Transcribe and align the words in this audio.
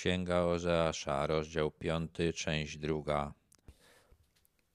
Księga 0.00 0.40
Ozeasza, 0.40 1.26
rozdział 1.26 1.70
5, 1.70 2.10
część 2.34 2.78
druga. 2.78 3.34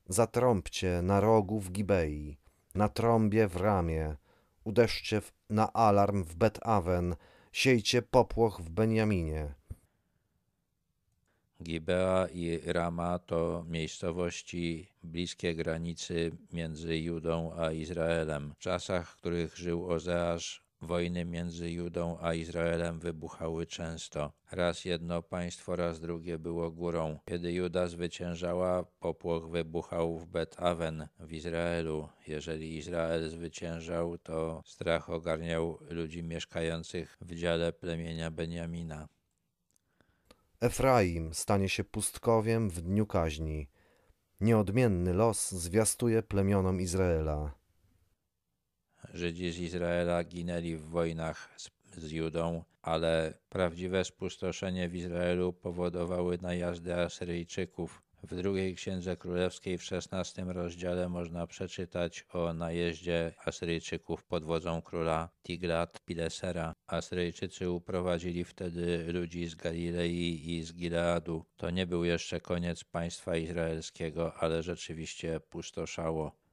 Zatrąbcie 0.08 1.02
na 1.02 1.20
rogu 1.20 1.60
w 1.60 1.72
Gibei, 1.72 2.38
na 2.76 2.90
trąbie 2.90 3.48
w 3.48 3.56
Ramie, 3.56 4.16
uderzcie 4.64 5.22
na 5.50 5.74
alarm 5.74 6.24
w 6.24 6.36
Bet-Awen, 6.36 7.16
siejcie 7.52 8.02
popłoch 8.02 8.62
w 8.62 8.70
Benjaminie. 8.70 9.54
Gibea 11.64 12.28
i 12.28 12.60
Rama 12.66 13.20
to 13.20 13.66
miejscowości 13.68 14.88
bliskie 15.04 15.56
granicy 15.56 16.32
między 16.54 16.98
Judą 16.98 17.54
a 17.58 17.72
Izraelem. 17.72 18.54
W 18.54 18.58
czasach, 18.58 19.10
w 19.10 19.16
których 19.16 19.58
żył 19.58 19.92
Ozeasz, 19.92 20.65
wojny 20.82 21.26
między 21.26 21.72
Judą 21.72 22.18
a 22.22 22.34
Izraelem 22.34 23.00
wybuchały 23.00 23.66
często. 23.66 24.32
Raz 24.52 24.86
jedno 24.86 25.22
państwo, 25.22 25.76
raz 25.76 26.00
drugie 26.00 26.40
było 26.40 26.72
górą. 26.72 27.20
Kiedy 27.26 27.54
Juda 27.54 27.88
zwyciężała, 27.88 28.84
popłoch 28.84 29.50
wybuchał 29.50 30.20
w 30.20 30.26
Bet-Awen 30.26 31.08
w 31.20 31.34
Izraelu. 31.34 32.10
Jeżeli 32.28 32.78
Izrael 32.78 33.30
zwyciężał, 33.30 34.18
to 34.18 34.62
strach 34.66 35.10
ogarniał 35.10 35.80
ludzi 35.90 36.24
mieszkających 36.24 37.18
w 37.22 37.36
dziale 37.36 37.74
plemienia 37.74 38.32
Beniamina. 38.32 39.08
Efraim 40.62 41.34
stanie 41.34 41.70
się 41.70 41.84
pustkowiem 41.84 42.70
w 42.70 42.82
dniu 42.82 43.06
kaźni. 43.06 43.70
Nieodmienny 44.40 45.14
los 45.14 45.52
zwiastuje 45.52 46.24
plemionom 46.24 46.82
Izraela. 46.82 47.65
Żydzi 49.16 49.52
z 49.52 49.60
Izraela 49.60 50.24
ginęli 50.24 50.76
w 50.76 50.86
wojnach 50.86 51.54
z, 51.58 51.70
z 51.98 52.12
Judą, 52.12 52.64
ale 52.82 53.34
prawdziwe 53.50 54.06
spustoszenie 54.06 54.90
w 54.90 54.96
Izraelu 54.96 55.54
powodowały 55.54 56.38
najazdy 56.42 56.96
Asyryjczyków. 56.96 58.02
W 58.24 58.36
drugiej 58.36 58.76
księdze 58.76 59.18
królewskiej 59.18 59.78
w 59.78 59.84
szesnastym 59.84 60.50
rozdziale 60.50 61.10
można 61.10 61.48
przeczytać 61.48 62.26
o 62.34 62.54
najeździe 62.54 63.34
Asyryjczyków 63.46 64.24
pod 64.24 64.44
wodzą 64.44 64.82
króla 64.82 65.30
Tiglat-Pilesera. 65.44 66.74
Asyryjczycy 66.88 67.72
uprowadzili 67.72 68.44
wtedy 68.44 69.06
ludzi 69.14 69.48
z 69.48 69.56
Galilei 69.56 70.52
i 70.52 70.64
z 70.64 70.74
Gileadu. 70.74 71.46
To 71.58 71.70
nie 71.70 71.88
był 71.88 72.04
jeszcze 72.04 72.42
koniec 72.42 72.84
państwa 72.84 73.38
izraelskiego, 73.38 74.34
ale 74.34 74.64
rzeczywiście 74.64 75.40
pustoszało. 75.40 76.45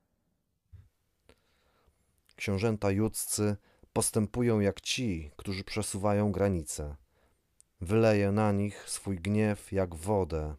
Książęta 2.42 2.90
judzcy 2.90 3.56
postępują 3.92 4.60
jak 4.60 4.80
ci, 4.80 5.30
którzy 5.36 5.64
przesuwają 5.64 6.32
granice. 6.32 6.96
Wyleje 7.80 8.32
na 8.32 8.52
nich 8.52 8.90
swój 8.90 9.16
gniew 9.16 9.72
jak 9.72 9.94
wodę. 9.94 10.54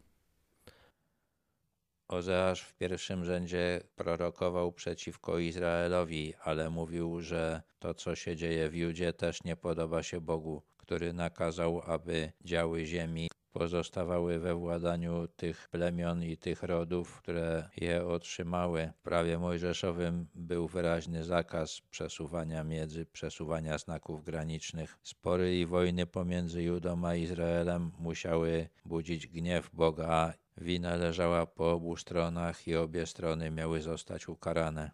Ozeasz 2.08 2.62
w 2.62 2.74
pierwszym 2.74 3.24
rzędzie 3.24 3.80
prorokował 3.96 4.72
przeciwko 4.72 5.38
Izraelowi, 5.38 6.34
ale 6.42 6.70
mówił, 6.70 7.20
że 7.20 7.62
to, 7.78 7.94
co 7.94 8.14
się 8.14 8.36
dzieje 8.36 8.70
w 8.70 8.74
Judzie, 8.74 9.12
też 9.12 9.44
nie 9.44 9.56
podoba 9.56 10.02
się 10.02 10.20
Bogu, 10.20 10.62
który 10.76 11.12
nakazał, 11.12 11.82
aby 11.86 12.32
działy 12.44 12.86
ziemi 12.86 13.28
pozostawały 13.54 14.38
we 14.38 14.54
władaniu 14.54 15.28
tych 15.28 15.68
plemion 15.68 16.22
i 16.22 16.36
tych 16.36 16.62
rodów, 16.62 17.18
które 17.18 17.68
je 17.76 18.06
otrzymały. 18.06 18.92
W 18.96 19.02
prawie 19.02 19.38
mojżeszowym 19.38 20.26
był 20.34 20.68
wyraźny 20.68 21.24
zakaz 21.24 21.80
przesuwania 21.90 22.64
miedzy, 22.64 23.06
przesuwania 23.06 23.78
znaków 23.78 24.24
granicznych. 24.24 24.98
Spory 25.02 25.58
i 25.58 25.66
wojny 25.66 26.06
pomiędzy 26.06 26.62
Judą 26.62 27.04
a 27.06 27.14
Izraelem 27.14 27.92
musiały 27.98 28.68
budzić 28.84 29.26
gniew 29.26 29.70
Boga. 29.72 30.34
Wina 30.56 30.94
leżała 30.96 31.46
po 31.46 31.72
obu 31.72 31.96
stronach 31.96 32.68
i 32.68 32.76
obie 32.76 33.06
strony 33.06 33.50
miały 33.50 33.82
zostać 33.82 34.28
ukarane. 34.28 34.90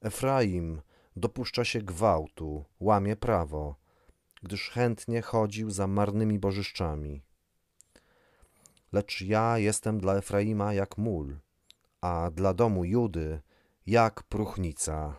Efraim 0.00 0.80
dopuszcza 1.16 1.64
się 1.64 1.82
gwałtu, 1.82 2.64
łamie 2.80 3.16
prawo, 3.16 3.76
gdyż 4.42 4.70
chętnie 4.70 5.22
chodził 5.22 5.70
za 5.70 5.86
marnymi 5.86 6.38
bożyszczami. 6.38 7.29
Lecz 8.92 9.20
ja 9.20 9.56
jestem 9.56 9.98
dla 9.98 10.14
Efraima 10.14 10.72
jak 10.72 10.96
mól, 10.96 11.38
a 12.02 12.30
dla 12.30 12.52
domu 12.52 12.84
Judy 12.84 13.40
jak 13.86 14.22
próchnica. 14.22 15.16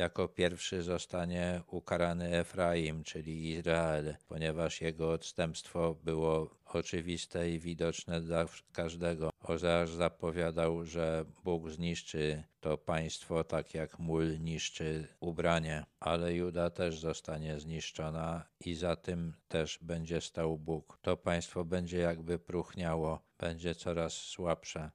Jako 0.00 0.28
pierwszy 0.28 0.82
zostanie 0.82 1.62
ukarany 1.66 2.36
Efraim, 2.36 3.04
czyli 3.04 3.50
Izrael, 3.50 4.14
ponieważ 4.28 4.80
jego 4.80 5.12
odstępstwo 5.12 5.94
było 6.04 6.50
oczywiste 6.66 7.50
i 7.50 7.58
widoczne 7.58 8.20
dla 8.20 8.46
każdego. 8.72 9.30
Ozeasz 9.40 9.90
zapowiadał, 9.90 10.84
że 10.84 11.24
Bóg 11.44 11.70
zniszczy 11.70 12.42
to 12.60 12.78
państwo 12.78 13.44
tak 13.44 13.74
jak 13.74 13.98
mól 13.98 14.40
niszczy 14.40 15.06
ubranie, 15.20 15.84
ale 16.00 16.34
Juda 16.34 16.70
też 16.70 16.98
zostanie 16.98 17.60
zniszczona 17.60 18.44
i 18.60 18.74
za 18.74 18.96
tym 18.96 19.34
też 19.48 19.78
będzie 19.82 20.20
stał 20.20 20.58
Bóg. 20.58 20.98
To 21.02 21.16
państwo 21.16 21.64
będzie 21.64 21.98
jakby 21.98 22.38
próchniało, 22.38 23.22
będzie 23.38 23.74
coraz 23.74 24.12
słabsze. 24.12 24.90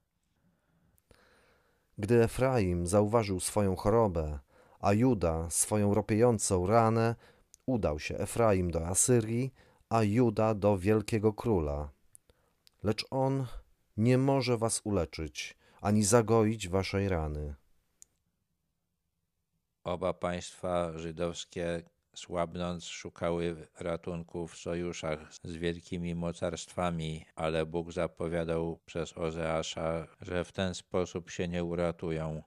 Gdy 1.98 2.24
Efraim 2.24 2.88
zauważył 2.88 3.40
swoją 3.40 3.76
chorobę, 3.76 4.40
a 4.80 4.94
Juda 4.94 5.50
swoją 5.50 5.94
ropiejącą 5.94 6.68
ranę, 6.68 7.16
udał 7.66 8.00
się 8.00 8.18
Efraim 8.18 8.72
do 8.72 8.88
Asyrii, 8.88 9.54
a 9.90 10.04
Juda 10.04 10.54
do 10.54 10.78
wielkiego 10.78 11.34
króla. 11.34 11.90
Lecz 12.84 13.06
on 13.12 13.48
nie 13.98 14.18
może 14.18 14.58
was 14.58 14.82
uleczyć, 14.84 15.58
ani 15.82 16.04
zagoić 16.04 16.68
waszej 16.70 17.10
rany. 17.10 17.56
Oba 19.84 20.14
państwa 20.14 20.98
żydowskie, 20.98 21.82
słabnąc, 22.16 22.86
szukały 22.86 23.68
ratunku 23.80 24.48
w 24.48 24.58
sojuszach 24.58 25.34
z 25.44 25.56
wielkimi 25.56 26.16
mocarstwami, 26.16 27.26
ale 27.36 27.66
Bóg 27.66 27.92
zapowiadał 27.92 28.80
przez 28.86 29.18
Ozeasza, 29.18 30.08
że 30.22 30.46
w 30.46 30.52
ten 30.52 30.76
sposób 30.76 31.30
się 31.30 31.48
nie 31.48 31.64
uratują. 31.64 32.44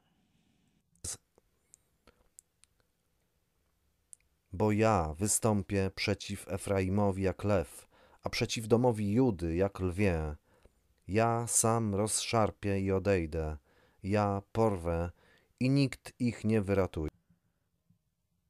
Bo 4.59 4.73
ja 4.73 5.15
wystąpię 5.19 5.91
przeciw 5.95 6.49
Efraimowi 6.49 7.23
jak 7.23 7.45
lew, 7.45 7.89
a 8.23 8.31
przeciw 8.31 8.69
domowi 8.69 9.13
Judy 9.13 9.57
jak 9.57 9.81
lwie. 9.81 10.37
Ja 11.09 11.47
sam 11.47 11.95
rozszarpię 11.95 12.81
i 12.81 12.93
odejdę, 12.93 13.57
ja 14.03 14.43
porwę 14.53 15.11
i 15.61 15.71
nikt 15.71 16.13
ich 16.19 16.45
nie 16.45 16.63
wyratuje. 16.63 17.11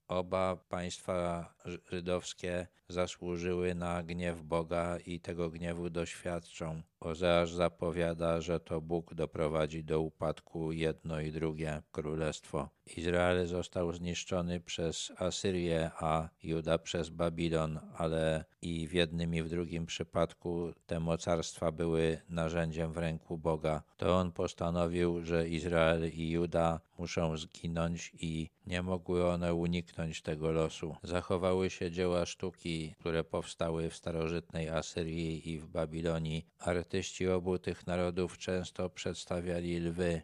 Oba 0.09 0.57
państwa 0.57 1.55
żydowskie 1.91 2.67
zasłużyły 2.89 3.75
na 3.75 4.03
gniew 4.03 4.43
Boga 4.43 4.99
i 5.07 5.21
tego 5.21 5.51
gniewu 5.51 5.91
doświadczą. 5.91 6.83
Ozeasz 7.01 7.53
zapowiada, 7.53 8.41
że 8.41 8.61
to 8.61 8.81
Bóg 8.81 9.15
doprowadzi 9.15 9.85
do 9.85 10.01
upadku 10.01 10.73
jedno 10.73 11.21
i 11.21 11.33
drugie 11.33 11.83
królestwo. 11.93 12.69
Izrael 12.97 13.47
został 13.47 13.93
zniszczony 13.93 14.61
przez 14.61 15.13
Asyrię, 15.17 15.91
a 15.99 16.29
Juda 16.43 16.79
przez 16.79 17.09
Babilon, 17.11 17.81
ale 17.97 18.45
i 18.63 18.89
w 18.89 18.93
jednym 18.93 19.35
i 19.35 19.43
w 19.43 19.49
drugim 19.49 19.87
przypadku 19.87 20.73
te 20.87 21.01
mocarstwa 21.01 21.73
były 21.73 22.21
narzędziem 22.29 22.93
w 22.93 22.97
ręku 22.97 23.39
Boga. 23.39 23.83
To 23.97 24.17
on 24.17 24.33
postanowił, 24.33 25.25
że 25.25 25.49
Izrael 25.49 26.11
i 26.13 26.31
Juda 26.31 26.81
muszą 26.99 27.37
zginąć 27.37 28.13
i 28.21 28.51
nie 28.67 28.83
mogły 28.83 29.27
one 29.27 29.55
uniknąć 29.55 30.23
tego 30.23 30.53
losu. 30.53 30.97
Zachowały 31.03 31.71
się 31.71 31.91
dzieła 31.91 32.27
sztuki, 32.27 32.95
które 32.99 33.25
powstały 33.25 33.91
w 33.91 33.97
starożytnej 33.97 34.69
Asyrii 34.69 35.51
i 35.51 35.59
w 35.59 35.67
Babilonii. 35.67 36.47
Artyści 36.89 37.29
obu 37.29 37.59
tych 37.59 37.87
narodów 37.87 38.39
często 38.39 38.91
przedstawiali 38.91 39.81
lwy. 39.81 40.23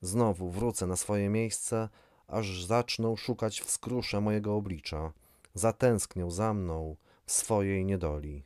Znowu 0.00 0.50
wrócę 0.50 0.86
na 0.86 0.96
swoje 0.96 1.28
miejsce, 1.28 1.88
aż 2.26 2.64
zaczną 2.64 3.16
szukać 3.16 3.60
w 3.60 3.70
skrusze 3.70 4.20
mojego 4.20 4.56
oblicza. 4.56 5.12
Zatęsknią 5.54 6.30
za 6.30 6.54
mną 6.54 6.96
w 7.26 7.32
swojej 7.32 7.84
niedoli. 7.84 8.44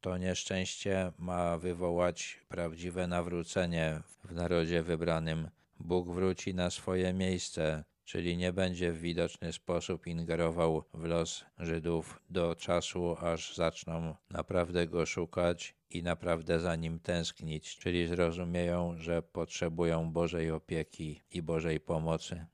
To 0.00 0.18
nieszczęście 0.18 1.12
ma 1.18 1.58
wywołać 1.58 2.40
prawdziwe 2.48 3.06
nawrócenie 3.06 4.02
w 4.24 4.32
narodzie 4.32 4.82
wybranym. 4.82 5.50
Bóg 5.80 6.10
wróci 6.10 6.54
na 6.54 6.70
swoje 6.70 7.12
miejsce, 7.12 7.84
czyli 8.08 8.36
nie 8.36 8.52
będzie 8.52 8.92
w 8.92 9.00
widoczny 9.00 9.52
sposób 9.52 10.06
ingerował 10.06 10.84
w 10.94 11.04
los 11.04 11.44
Żydów 11.58 12.20
do 12.30 12.54
czasu, 12.54 13.16
aż 13.20 13.56
zaczną 13.56 14.14
naprawdę 14.30 14.86
go 14.86 15.06
szukać 15.06 15.74
i 15.90 16.02
naprawdę 16.02 16.60
za 16.60 16.76
nim 16.76 17.00
tęsknić, 17.00 17.76
czyli 17.78 18.06
zrozumieją, 18.06 18.94
że 18.98 19.22
potrzebują 19.22 20.12
Bożej 20.12 20.50
opieki 20.50 21.22
i 21.30 21.42
Bożej 21.42 21.80
pomocy. 21.80 22.46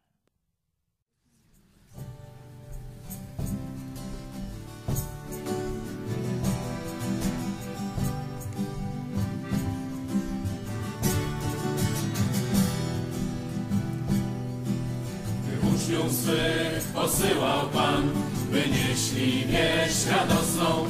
Uczniów 16.05 16.13
swych 16.13 16.85
posyłał 16.95 17.69
Pan, 17.73 18.11
by 18.51 18.63
nieśli 18.69 19.45
wieść 19.47 20.07
radosną. 20.07 20.87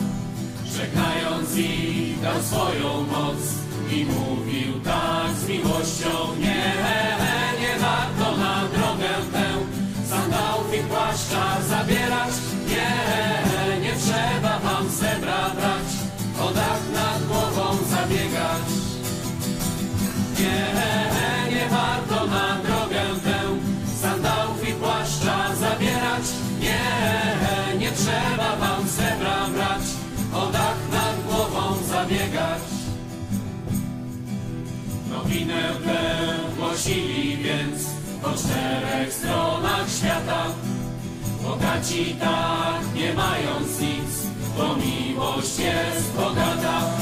Żegnając 0.76 1.56
ich 1.56 2.20
dał 2.20 2.42
swoją 2.42 3.02
moc 3.02 3.36
i 3.92 4.04
mówił 4.04 4.80
tak 4.84 5.36
z 5.36 5.48
miłością. 5.48 6.36
Nie 6.40 7.13
trzeba 28.04 28.56
wam 28.56 28.88
srebra 28.88 29.46
brać, 29.54 29.84
o 30.34 30.46
dach 30.52 30.80
nad 30.92 31.16
głową 31.26 31.76
zabiegać. 31.88 32.62
Nowinę 35.10 35.62
tę 35.84 36.00
głosili 36.56 37.36
więc 37.36 37.84
po 38.22 38.30
czterech 38.30 39.12
stronach 39.12 39.88
świata. 39.98 40.44
Bogaci 41.42 42.16
tak 42.20 42.94
nie 42.94 43.14
mając 43.14 43.80
nic, 43.80 44.12
bo 44.58 44.76
miłość 44.76 45.58
jest 45.58 46.12
bogata. 46.12 46.93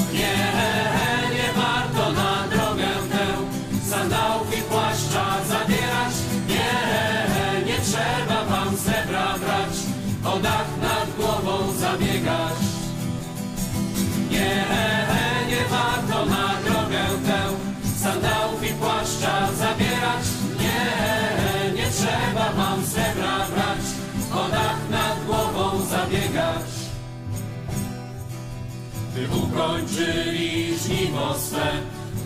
Ukończyli 29.31 30.79
żniwo 30.79 31.35
swe, 31.39 31.69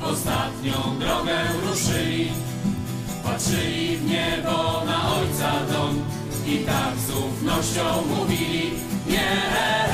ostatnią 0.03 0.99
drogę 0.99 1.37
ruszyli. 1.69 2.29
Patrzyli 3.25 3.97
w 3.97 4.05
niebo 4.05 4.83
na 4.87 5.15
Ojca 5.15 5.53
dom 5.73 6.03
i 6.47 6.59
tak 6.59 6.95
z 7.07 7.11
ufnością 7.11 7.83
mówili 8.17 8.71
Nie, 9.07 9.86